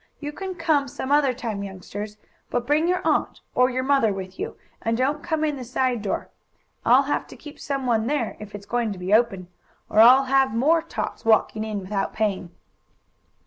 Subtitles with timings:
[0.19, 2.17] "You can come some other time, youngsters.
[2.49, 6.01] But bring your aunt, or your mother, with you; and don't come in the side
[6.01, 6.31] door.
[6.83, 9.47] I'll have to keep some one there, if it's going to be open,
[9.91, 12.49] or I'll have more tots walking in without paying."